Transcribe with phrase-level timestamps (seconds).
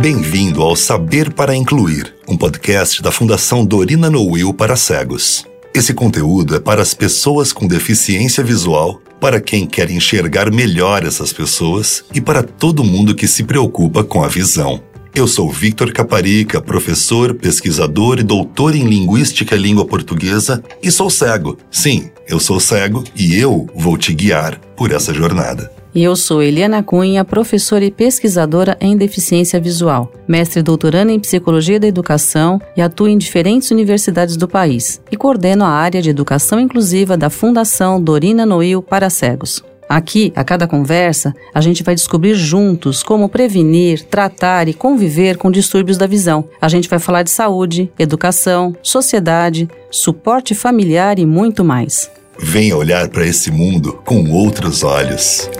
[0.00, 5.44] Bem-vindo ao Saber para Incluir, um podcast da Fundação Dorina Noel para cegos.
[5.74, 11.34] Esse conteúdo é para as pessoas com deficiência visual, para quem quer enxergar melhor essas
[11.34, 14.82] pessoas e para todo mundo que se preocupa com a visão.
[15.14, 21.10] Eu sou Victor Caparica, professor, pesquisador e doutor em Linguística e Língua Portuguesa e sou
[21.10, 21.58] cego.
[21.70, 25.70] Sim, eu sou cego e eu vou te guiar por essa jornada.
[25.92, 31.80] E eu sou Eliana Cunha, professora e pesquisadora em deficiência visual, mestre doutoranda em psicologia
[31.80, 36.60] da educação e atuo em diferentes universidades do país e coordeno a área de educação
[36.60, 39.64] inclusiva da Fundação Dorina Noil para Cegos.
[39.88, 45.50] Aqui, a cada conversa, a gente vai descobrir juntos como prevenir, tratar e conviver com
[45.50, 46.48] distúrbios da visão.
[46.60, 52.08] A gente vai falar de saúde, educação, sociedade, suporte familiar e muito mais.
[52.38, 55.50] Venha olhar para esse mundo com outros olhos.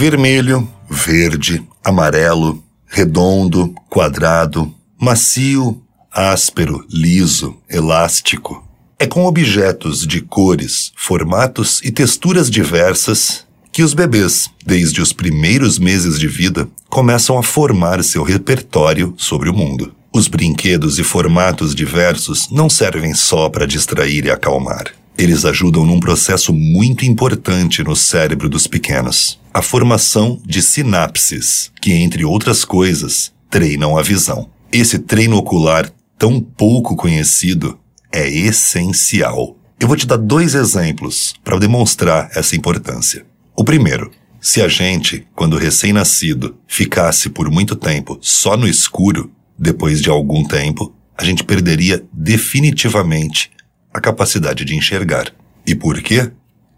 [0.00, 5.78] Vermelho, verde, amarelo, redondo, quadrado, macio,
[6.10, 8.66] áspero, liso, elástico.
[8.98, 15.78] É com objetos de cores, formatos e texturas diversas que os bebês, desde os primeiros
[15.78, 19.94] meses de vida, começam a formar seu repertório sobre o mundo.
[20.10, 24.94] Os brinquedos e formatos diversos não servem só para distrair e acalmar.
[25.20, 31.92] Eles ajudam num processo muito importante no cérebro dos pequenos: a formação de sinapses, que,
[31.92, 34.48] entre outras coisas, treinam a visão.
[34.72, 37.78] Esse treino ocular tão pouco conhecido
[38.10, 39.58] é essencial.
[39.78, 43.26] Eu vou te dar dois exemplos para demonstrar essa importância.
[43.54, 44.10] O primeiro,
[44.40, 50.44] se a gente, quando recém-nascido, ficasse por muito tempo só no escuro, depois de algum
[50.44, 53.50] tempo, a gente perderia definitivamente
[53.92, 55.32] a capacidade de enxergar.
[55.66, 56.30] E por quê?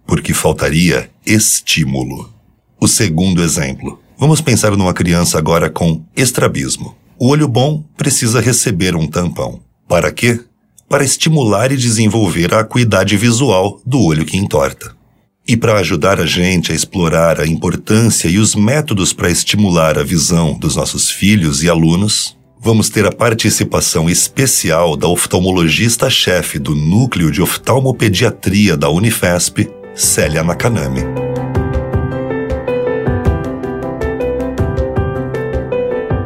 [0.06, 2.32] Porque faltaria estímulo.
[2.80, 4.00] O segundo exemplo.
[4.18, 6.96] Vamos pensar numa criança agora com estrabismo.
[7.18, 9.60] O olho bom precisa receber um tampão.
[9.88, 10.40] Para quê?
[10.88, 14.94] Para estimular e desenvolver a acuidade visual do olho que entorta.
[15.46, 20.04] E para ajudar a gente a explorar a importância e os métodos para estimular a
[20.04, 27.28] visão dos nossos filhos e alunos, vamos ter a participação especial da oftalmologista-chefe do Núcleo
[27.28, 31.00] de Oftalmopediatria da Unifesp, Célia Nakanami.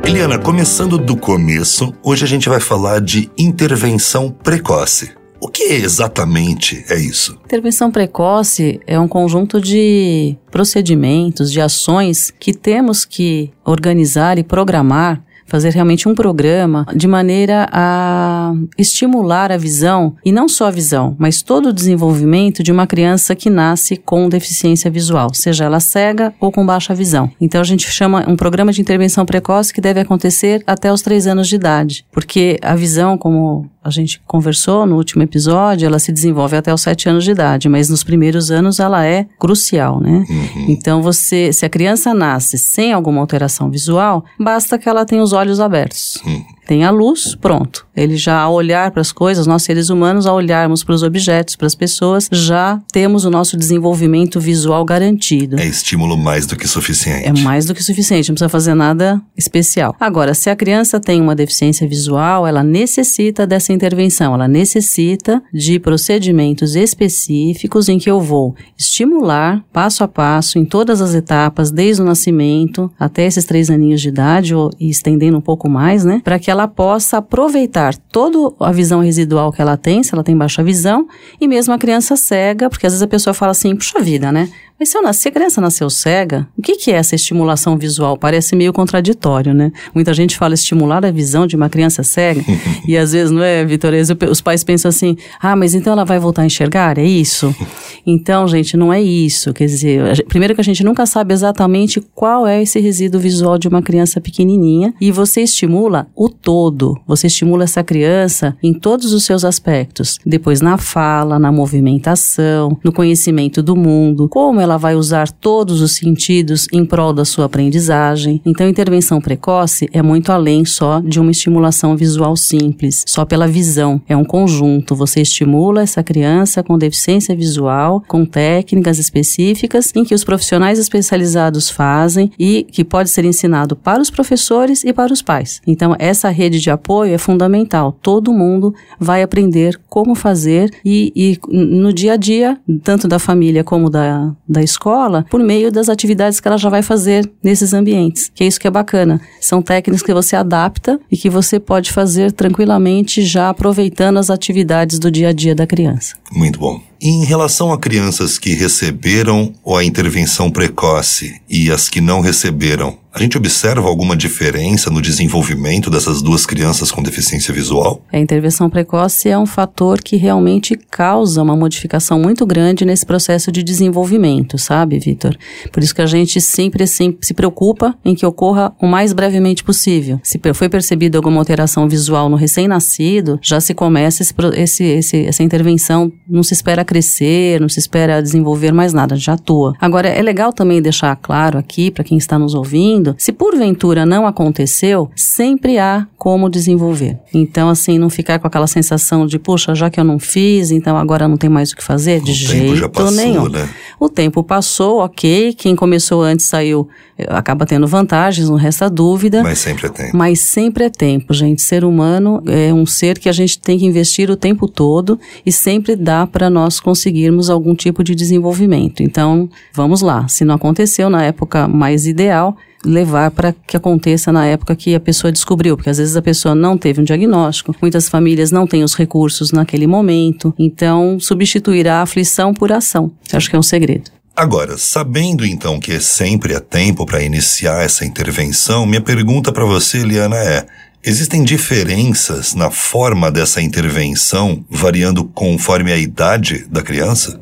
[0.07, 5.13] Eliana, começando do começo, hoje a gente vai falar de intervenção precoce.
[5.41, 7.39] O que exatamente é isso?
[7.47, 15.26] Intervenção precoce é um conjunto de procedimentos, de ações que temos que organizar e programar
[15.47, 21.17] fazer realmente um programa de maneira a estimular a visão, e não só a visão,
[21.19, 26.35] mas todo o desenvolvimento de uma criança que nasce com deficiência visual, seja ela cega
[26.41, 27.31] ou com baixa visão.
[27.41, 31.27] Então a gente chama um programa de intervenção precoce que deve acontecer até os três
[31.27, 36.13] anos de idade, porque a visão, como a gente conversou no último episódio, ela se
[36.13, 40.25] desenvolve até os sete anos de idade, mas nos primeiros anos ela é crucial, né?
[40.29, 40.67] Uhum.
[40.69, 45.33] Então você, se a criança nasce sem alguma alteração visual, basta que ela tenha os
[45.33, 46.21] olhos abertos.
[46.27, 47.87] Uhum tem a luz, pronto.
[47.97, 51.57] Ele já ao olhar para as coisas, nós seres humanos, ao olharmos para os objetos,
[51.57, 55.59] para as pessoas, já temos o nosso desenvolvimento visual garantido.
[55.59, 57.27] É estímulo mais do que suficiente.
[57.27, 59.95] É mais do que suficiente, não precisa fazer nada especial.
[59.99, 65.79] Agora, se a criança tem uma deficiência visual, ela necessita dessa intervenção, ela necessita de
[65.79, 72.03] procedimentos específicos em que eu vou estimular passo a passo em todas as etapas, desde
[72.03, 76.21] o nascimento até esses três aninhos de idade, ou e estendendo um pouco mais, né,
[76.25, 80.37] para que ela possa aproveitar toda a visão residual que ela tem, se ela tem
[80.37, 81.07] baixa visão,
[81.41, 84.51] e mesmo a criança cega, porque às vezes a pessoa fala assim, puxa vida, né?
[84.79, 87.79] Mas se, eu nasci, se a criança nasceu cega, o que, que é essa estimulação
[87.79, 88.19] visual?
[88.19, 89.73] Parece meio contraditório, né?
[89.95, 92.45] Muita gente fala estimular a visão de uma criança cega,
[92.87, 93.93] e às vezes, não é, Vitor?
[94.31, 96.99] Os pais pensam assim, ah, mas então ela vai voltar a enxergar?
[96.99, 97.55] É isso?
[98.09, 99.53] Então, gente, não é isso.
[99.53, 103.67] Quer dizer, primeiro que a gente nunca sabe exatamente qual é esse resíduo visual de
[103.67, 109.25] uma criança pequenininha, e você estimula o todo, você estimula essa criança em todos os
[109.25, 110.21] seus aspectos.
[110.25, 115.93] Depois na fala, na movimentação, no conhecimento do mundo, como ela vai usar todos os
[115.93, 118.41] sentidos em prol da sua aprendizagem.
[118.45, 124.01] Então, intervenção precoce é muito além só de uma estimulação visual simples, só pela visão.
[124.09, 124.97] É um conjunto.
[124.97, 131.71] Você estimula essa criança com deficiência visual, com técnicas específicas em que os profissionais especializados
[131.71, 135.61] fazem e que pode ser ensinado para os professores e para os pais.
[135.67, 137.93] Então, essa rede de apoio é fundamental.
[138.03, 143.63] Todo mundo vai aprender como fazer e, e no dia a dia, tanto da família
[143.63, 148.31] como da, da escola por meio das atividades que ela já vai fazer nesses ambientes.
[148.35, 149.21] Que é isso que é bacana.
[149.41, 154.99] São técnicas que você adapta e que você pode fazer tranquilamente já aproveitando as atividades
[154.99, 156.17] do dia a dia da criança.
[156.33, 156.81] Muito bom.
[157.01, 163.23] Em relação a crianças que receberam a intervenção precoce e as que não receberam, a
[163.23, 168.03] gente observa alguma diferença no desenvolvimento dessas duas crianças com deficiência visual?
[168.13, 173.51] A intervenção precoce é um fator que realmente causa uma modificação muito grande nesse processo
[173.51, 175.35] de desenvolvimento, sabe, Vitor?
[175.73, 180.21] Por isso que a gente sempre se preocupa em que ocorra o mais brevemente possível.
[180.23, 185.43] Se foi percebido alguma alteração visual no recém-nascido, já se começa esse, esse, esse, essa
[185.43, 189.73] intervenção, não se espera crescer, não se espera desenvolver mais nada, já atua.
[189.81, 194.27] Agora, é legal também deixar claro aqui, para quem está nos ouvindo, se porventura não
[194.27, 197.19] aconteceu, sempre há como desenvolver.
[197.33, 200.97] Então, assim, não ficar com aquela sensação de, puxa, já que eu não fiz, então
[200.97, 203.49] agora não tem mais o que fazer, de o jeito passou, nenhum.
[203.49, 203.69] Né?
[204.01, 205.55] O tempo passou, ok.
[205.55, 206.89] Quem começou antes saiu,
[207.29, 209.43] acaba tendo vantagens, não resta dúvida.
[209.43, 210.17] Mas sempre é tempo.
[210.17, 211.63] Mas sempre é tempo, gente.
[211.63, 215.53] Ser humano é um ser que a gente tem que investir o tempo todo e
[215.53, 219.03] sempre dá para nós conseguirmos algum tipo de desenvolvimento.
[219.03, 220.27] Então, vamos lá.
[220.29, 222.57] Se não aconteceu na época mais ideal,
[222.87, 226.55] levar para que aconteça na época que a pessoa descobriu, porque às vezes a pessoa
[226.55, 232.03] não teve um diagnóstico, muitas famílias não têm os recursos naquele momento, então substituir a
[232.03, 233.11] aflição por ação.
[233.33, 234.11] Acho que é um segredo.
[234.37, 239.99] Agora, sabendo então que sempre é tempo para iniciar essa intervenção, minha pergunta para você,
[239.99, 240.67] Eliana, é:
[241.03, 247.41] existem diferenças na forma dessa intervenção variando conforme a idade da criança?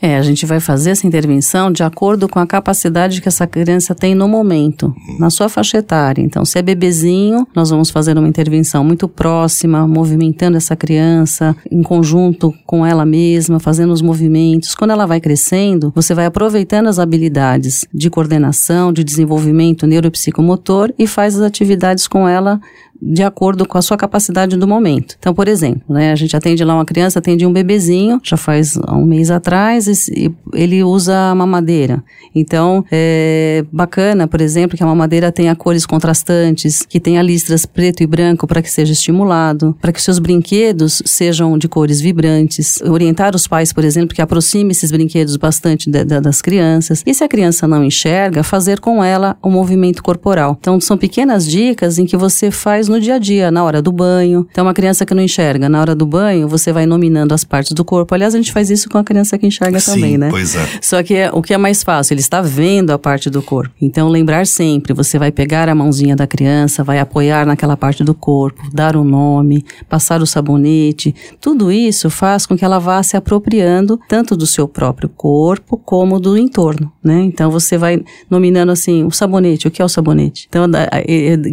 [0.00, 3.96] É, a gente vai fazer essa intervenção de acordo com a capacidade que essa criança
[3.96, 6.22] tem no momento, na sua faixa etária.
[6.22, 11.82] Então, se é bebezinho, nós vamos fazer uma intervenção muito próxima, movimentando essa criança em
[11.82, 14.74] conjunto com ela mesma, fazendo os movimentos.
[14.74, 21.08] Quando ela vai crescendo, você vai aproveitando as habilidades de coordenação, de desenvolvimento neuropsicomotor e
[21.08, 22.60] faz as atividades com ela
[23.00, 25.16] de acordo com a sua capacidade do momento.
[25.18, 28.76] Então, por exemplo, né, a gente atende lá uma criança, atende um bebezinho, já faz
[28.88, 32.02] um mês atrás, e ele usa mamadeira.
[32.34, 38.02] Então, é bacana, por exemplo, que a mamadeira tenha cores contrastantes, que tenha listras preto
[38.02, 42.80] e branco para que seja estimulado, para que seus brinquedos sejam de cores vibrantes.
[42.82, 47.02] Orientar os pais, por exemplo, que aproxime esses brinquedos bastante de, de, das crianças.
[47.06, 50.56] E se a criança não enxerga, fazer com ela o movimento corporal.
[50.60, 53.92] Então, são pequenas dicas em que você faz no dia a dia, na hora do
[53.92, 54.46] banho.
[54.50, 57.72] Então, uma criança que não enxerga, na hora do banho, você vai nominando as partes
[57.72, 58.14] do corpo.
[58.14, 60.28] Aliás, a gente faz isso com a criança que enxerga Sim, também, né?
[60.30, 60.66] Pois é.
[60.80, 63.74] Só que é, o que é mais fácil, ele está vendo a parte do corpo.
[63.80, 68.14] Então, lembrar sempre, você vai pegar a mãozinha da criança, vai apoiar naquela parte do
[68.14, 71.14] corpo, dar o um nome, passar o sabonete.
[71.40, 76.20] Tudo isso faz com que ela vá se apropriando tanto do seu próprio corpo como
[76.20, 77.22] do entorno, né?
[77.22, 80.46] Então, você vai nominando assim, o sabonete, o que é o sabonete?
[80.48, 80.64] Então,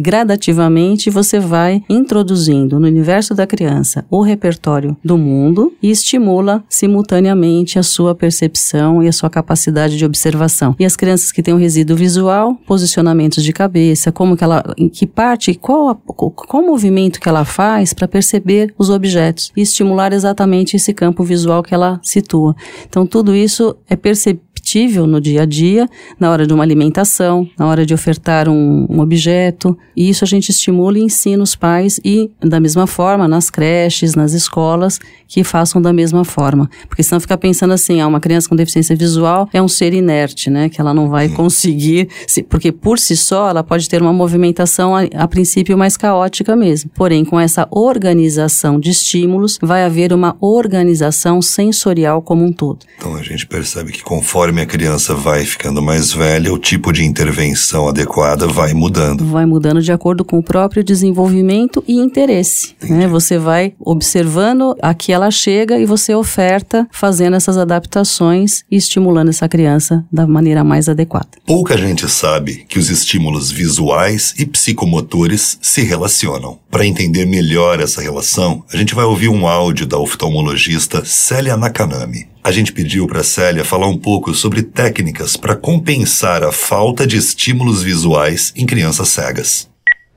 [0.00, 6.64] gradativamente, você você vai introduzindo no universo da criança o repertório do mundo e estimula
[6.68, 10.76] simultaneamente a sua percepção e a sua capacidade de observação.
[10.78, 14.62] E as crianças que têm o um resíduo visual, posicionamentos de cabeça, como que ela,
[14.78, 19.62] em que parte, qual, a, qual movimento que ela faz para perceber os objetos e
[19.62, 22.54] estimular exatamente esse campo visual que ela situa.
[22.88, 27.48] Então tudo isso é percebido perceptível no dia a dia, na hora de uma alimentação,
[27.56, 29.78] na hora de ofertar um, um objeto.
[29.96, 34.14] E isso a gente estimula e ensina os pais e, da mesma forma, nas creches,
[34.14, 36.68] nas escolas, que façam da mesma forma.
[36.88, 40.50] Porque senão fica pensando assim, ah, uma criança com deficiência visual é um ser inerte,
[40.50, 40.68] né?
[40.68, 44.96] Que ela não vai conseguir, se, porque por si só ela pode ter uma movimentação
[44.96, 46.90] a, a princípio mais caótica mesmo.
[46.94, 52.80] Porém, com essa organização de estímulos, vai haver uma organização sensorial como um todo.
[52.96, 56.92] Então a gente percebe que conforme conforme a criança vai ficando mais velha, o tipo
[56.92, 59.24] de intervenção adequada vai mudando.
[59.26, 62.74] Vai mudando de acordo com o próprio desenvolvimento e interesse.
[62.82, 63.06] Né?
[63.06, 69.28] Você vai observando a que ela chega e você oferta fazendo essas adaptações e estimulando
[69.28, 71.28] essa criança da maneira mais adequada.
[71.44, 76.58] Pouca gente sabe que os estímulos visuais e psicomotores se relacionam.
[76.70, 82.35] Para entender melhor essa relação, a gente vai ouvir um áudio da oftalmologista Célia Nakanami
[82.46, 87.16] a gente pediu para Célia falar um pouco sobre técnicas para compensar a falta de
[87.16, 89.68] estímulos visuais em crianças cegas.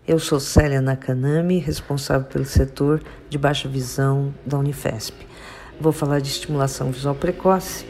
[0.08, 5.16] Eu sou Célia Nakanami, responsável pelo setor de baixa visão da Unifesp.
[5.82, 7.84] Vou falar de estimulação visual precoce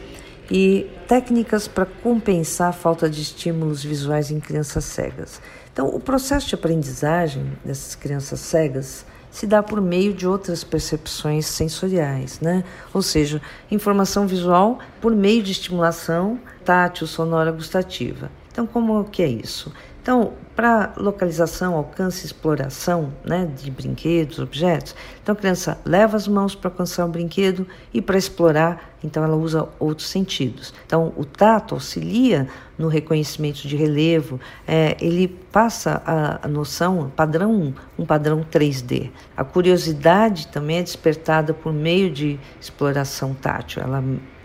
[0.50, 5.38] e técnicas para compensar a falta de estímulos visuais em crianças cegas.
[5.70, 11.46] Então, o processo de aprendizagem dessas crianças cegas se dá por meio de outras percepções
[11.46, 12.64] sensoriais, né?
[12.92, 18.30] Ou seja, informação visual por meio de estimulação tátil, sonora, gustativa.
[18.50, 19.72] Então, como que é isso?
[20.02, 26.26] Então, para localização, alcance e exploração né, de brinquedos, objetos, então a criança leva as
[26.26, 30.74] mãos para alcançar o brinquedo e para explorar, então ela usa outros sentidos.
[30.86, 37.74] Então, o tato auxilia no reconhecimento de relevo, é, ele passa a, a noção, padrão,
[37.98, 39.10] um padrão 3D.
[39.36, 43.82] A curiosidade também é despertada por meio de exploração tátil.
[43.82, 44.02] Ela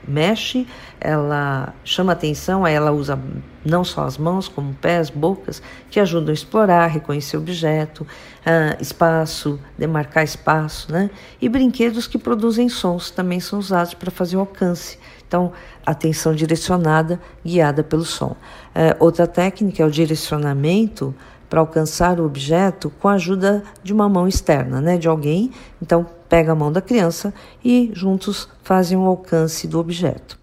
[0.07, 0.67] mexe,
[0.99, 3.19] ela chama atenção, ela usa
[3.65, 9.59] não só as mãos, como pés, bocas, que ajudam a explorar, reconhecer objeto, uh, espaço,
[9.77, 11.09] demarcar espaço, né?
[11.41, 14.99] E brinquedos que produzem sons também são usados para fazer o alcance.
[15.27, 15.51] Então,
[15.85, 18.35] atenção direcionada, guiada pelo som.
[18.75, 21.13] Uh, outra técnica é o direcionamento
[21.49, 25.51] para alcançar o objeto com a ajuda de uma mão externa, né, de alguém.
[25.81, 30.37] Então, pega a mão da criança e juntos fazem o alcance do objeto.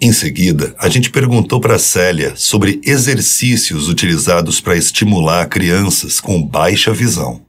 [0.00, 6.92] Em seguida, a gente perguntou para Célia sobre exercícios utilizados para estimular crianças com baixa
[6.92, 7.40] visão.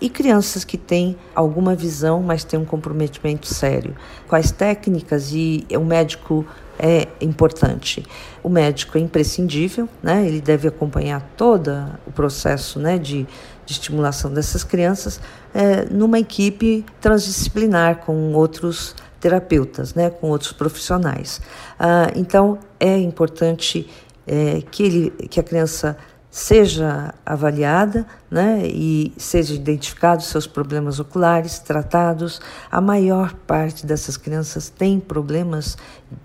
[0.00, 3.94] E crianças que têm alguma visão, mas têm um comprometimento sério?
[4.28, 6.44] Quais técnicas e o médico
[6.78, 8.04] é importante.
[8.42, 10.26] O médico é imprescindível, né?
[10.26, 11.70] ele deve acompanhar todo
[12.06, 13.26] o processo né, de,
[13.64, 15.20] de estimulação dessas crianças
[15.54, 21.40] é, numa equipe transdisciplinar com outros terapeutas, né, com outros profissionais.
[21.78, 23.88] Ah, então, é importante
[24.26, 25.96] é, que, ele, que a criança
[26.34, 32.40] seja avaliada né, e seja identificados seus problemas oculares, tratados.
[32.68, 35.78] A maior parte dessas crianças tem problemas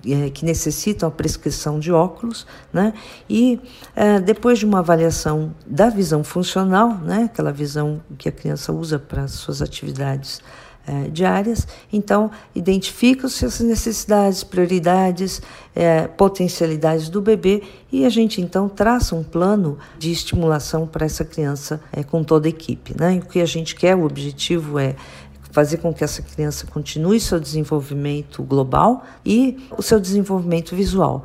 [0.04, 2.92] é, que necessitam a prescrição de óculos, né,
[3.30, 3.62] e
[3.96, 8.98] é, depois de uma avaliação da visão funcional, né, aquela visão que a criança usa
[8.98, 10.42] para suas atividades
[10.89, 11.67] é, diárias.
[11.93, 15.39] Então, identificam-se as necessidades, prioridades,
[15.75, 21.24] é, potencialidades do bebê e a gente então traça um plano de estimulação para essa
[21.24, 22.96] criança é, com toda a equipe.
[23.00, 23.22] Né?
[23.24, 24.96] o que a gente quer, o objetivo é
[25.51, 31.24] fazer com que essa criança continue seu desenvolvimento global e o seu desenvolvimento visual.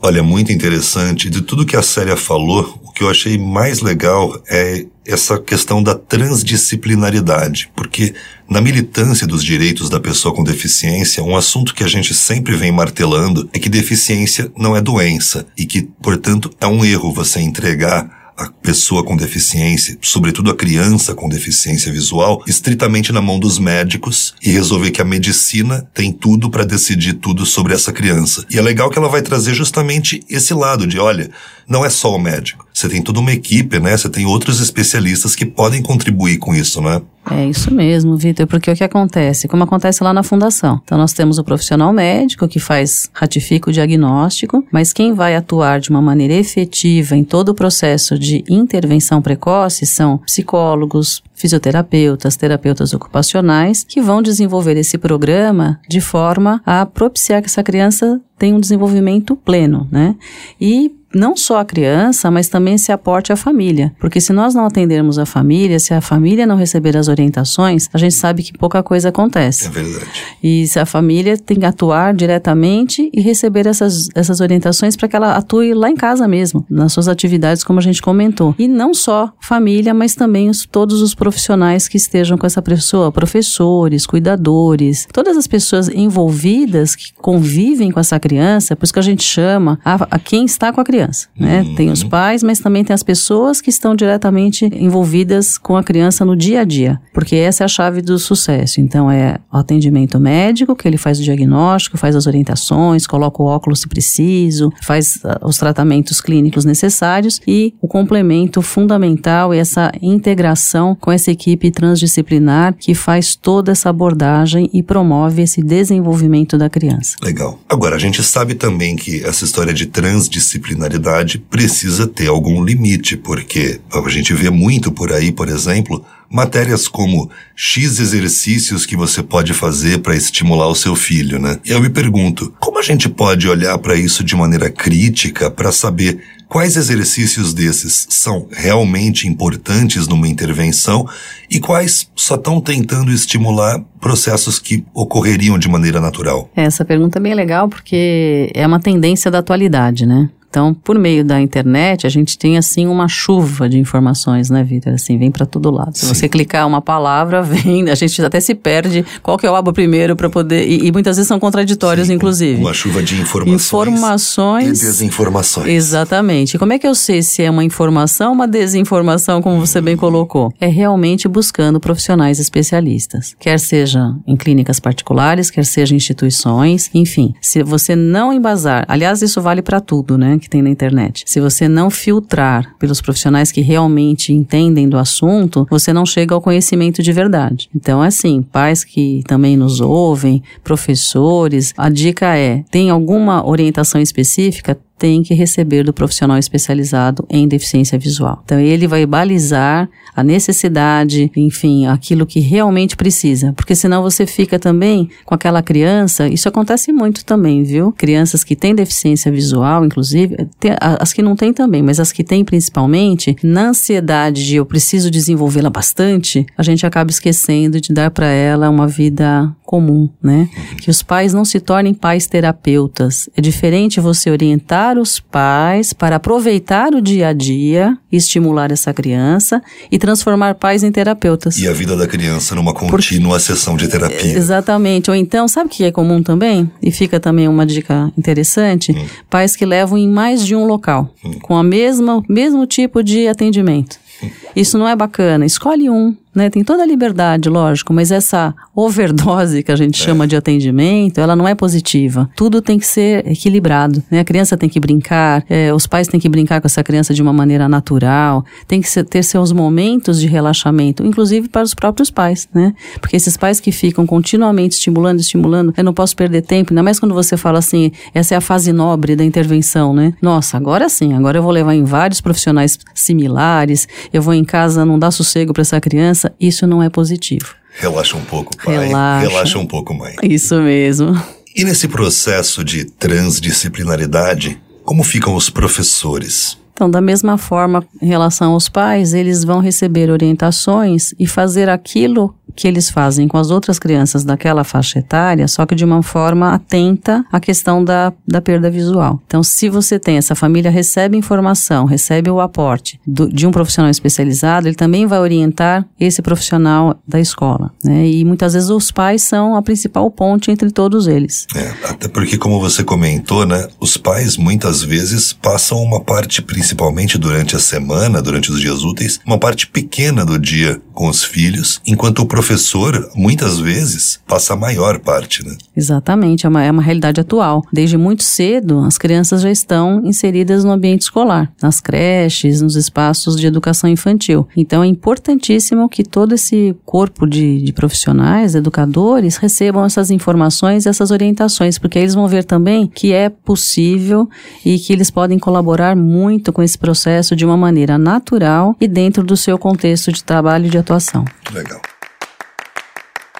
[0.00, 1.30] Olha, muito interessante.
[1.30, 5.82] De tudo que a Célia falou, o que eu achei mais legal é essa questão
[5.82, 8.14] da transdisciplinaridade, porque
[8.48, 12.72] na militância dos direitos da pessoa com deficiência, um assunto que a gente sempre vem
[12.72, 18.26] martelando é que deficiência não é doença e que, portanto, é um erro você entregar
[18.36, 24.34] a pessoa com deficiência, sobretudo a criança com deficiência visual, estritamente na mão dos médicos
[24.42, 28.44] e resolver que a medicina tem tudo para decidir tudo sobre essa criança.
[28.50, 31.30] E é legal que ela vai trazer justamente esse lado de, olha,
[31.66, 32.65] não é só o médico.
[32.76, 33.96] Você tem toda uma equipe, né?
[33.96, 37.00] Você tem outros especialistas que podem contribuir com isso, né?
[37.30, 39.48] É isso mesmo, Vitor, porque o que acontece?
[39.48, 40.78] Como acontece lá na fundação.
[40.84, 45.80] Então, nós temos o profissional médico que faz, ratifica o diagnóstico, mas quem vai atuar
[45.80, 52.92] de uma maneira efetiva em todo o processo de intervenção precoce são psicólogos, fisioterapeutas, terapeutas
[52.92, 58.60] ocupacionais, que vão desenvolver esse programa de forma a propiciar que essa criança tenha um
[58.60, 60.14] desenvolvimento pleno, né?
[60.60, 63.92] E não só a criança, mas também se aporte à família.
[63.98, 67.98] Porque se nós não atendermos a família, se a família não receber as orientações, a
[67.98, 69.66] gente sabe que pouca coisa acontece.
[69.66, 70.06] É verdade.
[70.42, 75.16] E se a família tem que atuar diretamente e receber essas, essas orientações para que
[75.16, 78.54] ela atue lá em casa mesmo, nas suas atividades, como a gente comentou.
[78.58, 83.10] E não só família, mas também os, todos os profissionais que estejam com essa pessoa,
[83.10, 89.02] professores, cuidadores, todas as pessoas envolvidas que convivem com essa criança, por isso que a
[89.02, 91.62] gente chama a, a quem está com a criança criança, né?
[91.62, 91.74] Uhum.
[91.74, 96.24] Tem os pais, mas também tem as pessoas que estão diretamente envolvidas com a criança
[96.24, 98.80] no dia a dia, porque essa é a chave do sucesso.
[98.80, 103.46] Então é o atendimento médico, que ele faz o diagnóstico, faz as orientações, coloca o
[103.46, 109.92] óculos se preciso, faz uh, os tratamentos clínicos necessários e o complemento fundamental é essa
[110.02, 116.68] integração com essa equipe transdisciplinar que faz toda essa abordagem e promove esse desenvolvimento da
[116.68, 117.16] criança.
[117.22, 117.58] Legal.
[117.68, 120.95] Agora, a gente sabe também que essa história de transdisciplinaridade
[121.38, 127.30] precisa ter algum limite, porque a gente vê muito por aí, por exemplo, matérias como
[127.54, 131.58] X exercícios que você pode fazer para estimular o seu filho, né?
[131.64, 136.20] Eu me pergunto, como a gente pode olhar para isso de maneira crítica para saber
[136.48, 141.08] quais exercícios desses são realmente importantes numa intervenção
[141.50, 146.50] e quais só estão tentando estimular processos que ocorreriam de maneira natural?
[146.54, 150.28] Essa pergunta é bem legal porque é uma tendência da atualidade, né?
[150.48, 154.94] Então, por meio da internet, a gente tem assim uma chuva de informações, né, Vitor?
[154.94, 155.96] Assim, vem para todo lado.
[155.96, 156.14] Se Sim.
[156.14, 159.72] você clicar uma palavra, vem, a gente até se perde qual que é o abo
[159.72, 162.60] primeiro para poder e, e, muitas vezes são contraditórios, Sim, inclusive.
[162.60, 163.66] Uma chuva de informações.
[163.66, 165.68] Informações e desinformações.
[165.68, 166.58] Exatamente.
[166.58, 169.96] Como é que eu sei se é uma informação ou uma desinformação, como você bem
[169.96, 170.52] colocou?
[170.60, 177.34] É realmente buscando profissionais especialistas, quer seja em clínicas particulares, quer seja em instituições, enfim.
[177.40, 180.35] Se você não embasar, aliás, isso vale para tudo, né?
[180.38, 181.24] Que tem na internet.
[181.26, 186.40] Se você não filtrar pelos profissionais que realmente entendem do assunto, você não chega ao
[186.40, 187.68] conhecimento de verdade.
[187.74, 194.00] Então, é assim, pais que também nos ouvem, professores, a dica é: tem alguma orientação
[194.00, 194.78] específica?
[194.98, 198.42] Tem que receber do profissional especializado em deficiência visual.
[198.44, 204.58] Então, ele vai balizar a necessidade, enfim, aquilo que realmente precisa, porque senão você fica
[204.58, 206.26] também com aquela criança.
[206.28, 207.92] Isso acontece muito também, viu?
[207.92, 210.36] Crianças que têm deficiência visual, inclusive,
[210.80, 215.10] as que não têm também, mas as que têm principalmente, na ansiedade de eu preciso
[215.10, 220.48] desenvolvê-la bastante, a gente acaba esquecendo de dar para ela uma vida comum, né?
[220.80, 223.28] Que os pais não se tornem pais terapeutas.
[223.36, 229.60] É diferente você orientar os pais para aproveitar o dia a dia, estimular essa criança
[229.90, 231.58] e transformar pais em terapeutas.
[231.58, 234.36] E a vida da criança numa contínua sessão de terapia.
[234.36, 235.10] Exatamente.
[235.10, 236.70] Ou então, sabe o que é comum também?
[236.80, 239.06] E fica também uma dica interessante: hum.
[239.28, 241.32] pais que levam em mais de um local, hum.
[241.42, 243.98] com a mesma mesmo tipo de atendimento.
[244.22, 244.30] Hum.
[244.54, 245.44] Isso não é bacana.
[245.44, 246.50] Escolhe um, né?
[246.50, 250.04] Tem toda a liberdade, lógico, mas essa overdose que a gente é.
[250.04, 252.28] chama de atendimento, ela não é positiva.
[252.36, 254.20] Tudo tem que ser equilibrado, né?
[254.20, 257.22] A criança tem que brincar, é, os pais têm que brincar com essa criança de
[257.22, 262.10] uma maneira natural, tem que ser, ter seus momentos de relaxamento, inclusive para os próprios
[262.10, 262.74] pais, né?
[263.00, 267.00] Porque esses pais que ficam continuamente estimulando, estimulando, eu não posso perder tempo, ainda mais
[267.00, 270.12] quando você fala assim, essa é a fase nobre da intervenção, né?
[270.20, 274.84] Nossa, agora sim, agora eu vou levar em vários profissionais similares, eu vou em casa,
[274.84, 277.54] não dar sossego para essa criança, criança, isso não é positivo.
[277.78, 278.86] Relaxa um pouco, pai.
[278.86, 280.14] Relaxa, Relaxa um pouco, mãe.
[280.22, 281.20] Isso mesmo.
[281.54, 286.58] E nesse processo de transdisciplinaridade, como ficam os professores?
[286.72, 292.34] Então, da mesma forma, em relação aos pais, eles vão receber orientações e fazer aquilo
[292.56, 296.54] que eles fazem com as outras crianças daquela faixa etária, só que de uma forma
[296.54, 299.20] atenta à questão da, da perda visual.
[299.26, 303.90] Então, se você tem, essa família recebe informação, recebe o aporte do, de um profissional
[303.90, 307.70] especializado, ele também vai orientar esse profissional da escola.
[307.84, 308.08] Né?
[308.08, 311.46] E muitas vezes os pais são a principal ponte entre todos eles.
[311.54, 317.18] É, até porque, como você comentou, né, os pais muitas vezes passam uma parte, principalmente
[317.18, 321.78] durante a semana, durante os dias úteis, uma parte pequena do dia com os filhos,
[321.86, 325.54] enquanto o professor, muitas vezes, passa a maior parte, né?
[325.76, 327.62] Exatamente, é uma, é uma realidade atual.
[327.70, 333.36] Desde muito cedo, as crianças já estão inseridas no ambiente escolar, nas creches, nos espaços
[333.36, 334.48] de educação infantil.
[334.56, 341.10] Então é importantíssimo que todo esse corpo de, de profissionais, educadores, recebam essas informações, essas
[341.10, 344.30] orientações, porque eles vão ver também que é possível
[344.64, 349.22] e que eles podem colaborar muito com esse processo de uma maneira natural e dentro
[349.22, 351.24] do seu contexto de trabalho de atuação.
[351.52, 351.82] Legal.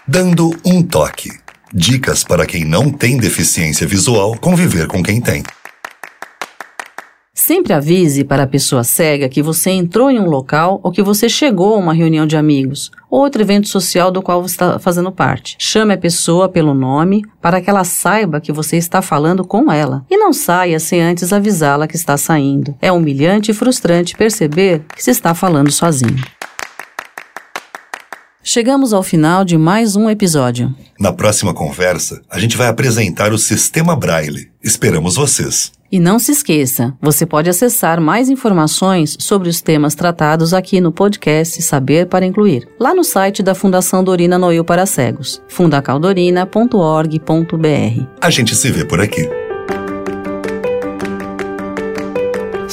[0.07, 1.31] Dando um toque.
[1.73, 5.43] Dicas para quem não tem deficiência visual conviver com quem tem.
[7.35, 11.29] Sempre avise para a pessoa cega que você entrou em um local ou que você
[11.29, 15.13] chegou a uma reunião de amigos ou outro evento social do qual você está fazendo
[15.13, 15.55] parte.
[15.59, 20.05] Chame a pessoa pelo nome para que ela saiba que você está falando com ela
[20.11, 22.75] e não saia sem antes avisá-la que está saindo.
[22.83, 26.36] É humilhante e frustrante perceber que se está falando sozinho.
[28.49, 30.73] Chegamos ao final de mais um episódio.
[31.01, 34.53] Na próxima conversa, a gente vai apresentar o Sistema Braille.
[34.63, 35.73] Esperamos vocês.
[35.91, 40.93] E não se esqueça, você pode acessar mais informações sobre os temas tratados aqui no
[40.93, 48.07] podcast Saber para Incluir, lá no site da Fundação Dorina Noil para Cegos, fundacaldorina.org.br.
[48.21, 49.29] A gente se vê por aqui.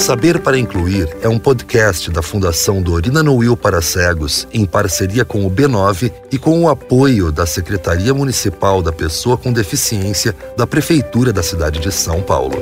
[0.03, 5.47] Saber para Incluir é um podcast da Fundação Dorina Noil para Cegos, em parceria com
[5.47, 11.31] o B9 e com o apoio da Secretaria Municipal da Pessoa com Deficiência da Prefeitura
[11.31, 12.57] da cidade de São Paulo.